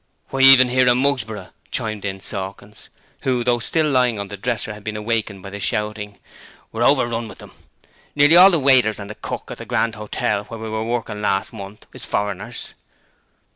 [0.29, 4.73] 'Why, even 'ere in Mugsborough,' chimed in Sawkins who though still lying on the dresser
[4.73, 6.17] had been awakened by the shouting
[6.71, 7.51] 'We're overrun with 'em!
[8.15, 11.21] Nearly all the waiters and the cook at the Grand Hotel where we was working
[11.21, 12.73] last month is foreigners.'